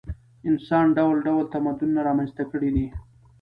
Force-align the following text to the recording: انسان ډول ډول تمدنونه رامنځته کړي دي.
انسان 0.49 0.85
ډول 0.97 1.17
ډول 1.27 1.45
تمدنونه 1.53 1.99
رامنځته 2.09 2.43
کړي 2.51 2.69
دي. 2.75 2.87